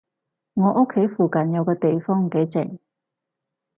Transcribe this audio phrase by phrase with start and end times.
[0.55, 2.79] 我屋企附近有個地方幾靜